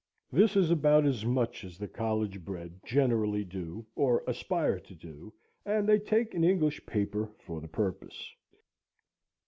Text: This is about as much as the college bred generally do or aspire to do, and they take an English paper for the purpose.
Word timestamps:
This 0.31 0.55
is 0.55 0.71
about 0.71 1.05
as 1.05 1.25
much 1.27 1.63
as 1.63 1.77
the 1.77 1.87
college 1.87 2.43
bred 2.43 2.79
generally 2.83 3.43
do 3.45 3.85
or 3.95 4.23
aspire 4.25 4.79
to 4.79 4.95
do, 4.95 5.31
and 5.63 5.87
they 5.87 5.99
take 5.99 6.33
an 6.33 6.43
English 6.43 6.83
paper 6.87 7.29
for 7.37 7.61
the 7.61 7.67
purpose. 7.67 8.33